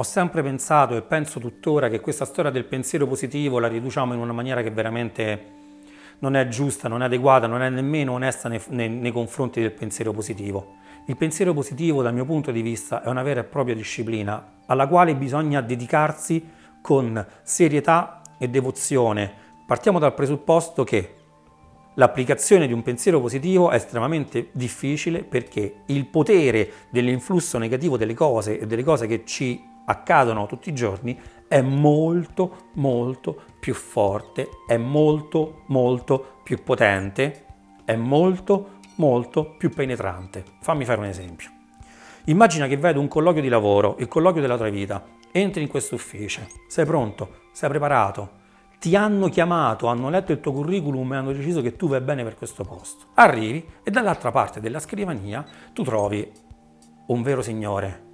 [0.00, 4.20] Ho sempre pensato e penso tuttora che questa storia del pensiero positivo la riduciamo in
[4.20, 5.46] una maniera che veramente
[6.20, 9.72] non è giusta, non è adeguata, non è nemmeno onesta nei, nei, nei confronti del
[9.72, 10.76] pensiero positivo.
[11.06, 14.86] Il pensiero positivo, dal mio punto di vista, è una vera e propria disciplina alla
[14.86, 16.48] quale bisogna dedicarsi
[16.80, 19.32] con serietà e devozione.
[19.66, 21.14] Partiamo dal presupposto che
[21.94, 28.60] l'applicazione di un pensiero positivo è estremamente difficile perché il potere dell'influsso negativo delle cose
[28.60, 34.76] e delle cose che ci accadono tutti i giorni è molto molto più forte, è
[34.76, 37.46] molto molto più potente,
[37.84, 40.44] è molto molto più penetrante.
[40.60, 41.50] Fammi fare un esempio.
[42.24, 45.94] Immagina che ad un colloquio di lavoro, il colloquio della tua vita, entri in questo
[45.94, 48.36] ufficio, sei pronto, sei preparato,
[48.78, 52.24] ti hanno chiamato, hanno letto il tuo curriculum e hanno deciso che tu vai bene
[52.24, 53.06] per questo posto.
[53.14, 56.30] Arrivi e dall'altra parte della scrivania tu trovi
[57.06, 58.07] un vero signore,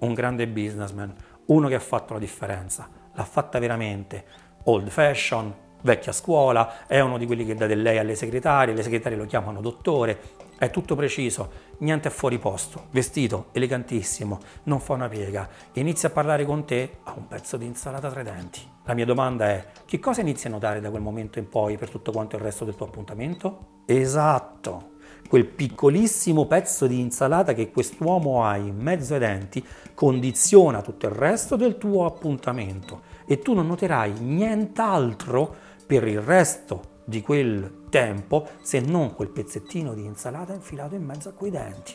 [0.00, 1.14] un grande businessman,
[1.46, 4.24] uno che ha fatto la differenza, l'ha fatta veramente,
[4.64, 5.52] old fashion,
[5.82, 9.26] vecchia scuola, è uno di quelli che dà del lei alle segretarie, le segretarie lo
[9.26, 15.48] chiamano dottore, è tutto preciso, niente è fuori posto, vestito elegantissimo, non fa una piega,
[15.72, 18.60] inizia a parlare con te, ha un pezzo di insalata tra i denti.
[18.84, 21.88] La mia domanda è, che cosa inizi a notare da quel momento in poi per
[21.88, 23.82] tutto quanto il resto del tuo appuntamento?
[23.86, 31.06] Esatto, quel piccolissimo pezzo di insalata che quest'uomo ha in mezzo ai denti condiziona tutto
[31.06, 35.54] il resto del tuo appuntamento e tu non noterai nient'altro
[35.86, 41.28] per il resto di quel tempo se non quel pezzettino di insalata infilato in mezzo
[41.28, 41.92] a quei denti.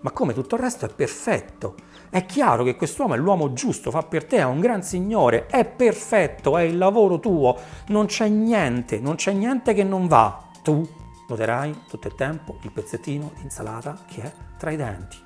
[0.00, 1.74] Ma come tutto il resto è perfetto.
[2.10, 5.64] È chiaro che quest'uomo è l'uomo giusto, fa per te, è un gran signore, è
[5.64, 7.56] perfetto, è il lavoro tuo,
[7.88, 10.48] non c'è niente, non c'è niente che non va.
[10.62, 10.86] Tu
[11.28, 15.16] noterai tutto il tempo il pezzettino di insalata che è tra i denti.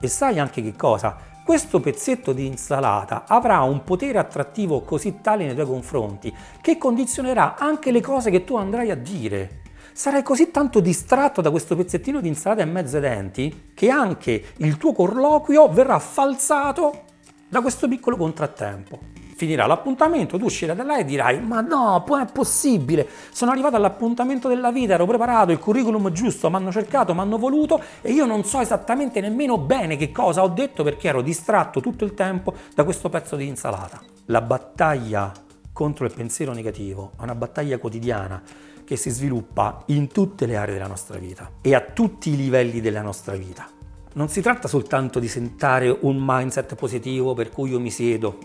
[0.00, 1.16] E sai anche che cosa?
[1.44, 7.56] Questo pezzetto di insalata avrà un potere attrattivo così tale nei tuoi confronti che condizionerà
[7.56, 9.62] anche le cose che tu andrai a dire.
[9.92, 14.52] Sarai così tanto distratto da questo pezzettino di insalata in mezzo ai denti che anche
[14.58, 17.04] il tuo colloquio verrà falsato
[17.48, 22.22] da questo piccolo contrattempo finirà l'appuntamento, tu uscirai da là e dirai ma no, poi
[22.22, 27.14] è possibile, sono arrivato all'appuntamento della vita, ero preparato, il curriculum giusto, mi hanno cercato,
[27.14, 31.06] mi hanno voluto e io non so esattamente nemmeno bene che cosa ho detto perché
[31.06, 34.00] ero distratto tutto il tempo da questo pezzo di insalata.
[34.26, 35.32] La battaglia
[35.72, 38.42] contro il pensiero negativo è una battaglia quotidiana
[38.84, 42.80] che si sviluppa in tutte le aree della nostra vita e a tutti i livelli
[42.80, 43.68] della nostra vita.
[44.14, 48.38] Non si tratta soltanto di sentare un mindset positivo per cui io mi siedo,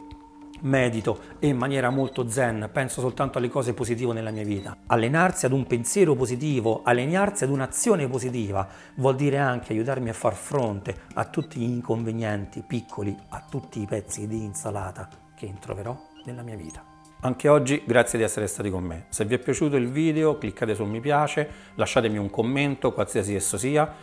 [0.62, 4.78] medito e in maniera molto zen penso soltanto alle cose positive nella mia vita.
[4.88, 10.36] Allenarsi ad un pensiero positivo, allenarsi ad un'azione positiva vuol dire anche aiutarmi a far
[10.36, 16.44] fronte a tutti gli inconvenienti piccoli, a tutti i pezzi di insalata che troverò nella
[16.44, 16.84] mia vita.
[17.22, 19.06] Anche oggi grazie di essere stati con me.
[19.08, 23.58] Se vi è piaciuto il video cliccate sul mi piace, lasciatemi un commento qualsiasi esso
[23.58, 23.94] sia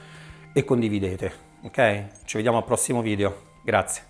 [0.52, 1.32] e condividete.
[1.62, 2.04] Ok?
[2.24, 3.48] Ci vediamo al prossimo video.
[3.62, 4.09] Grazie.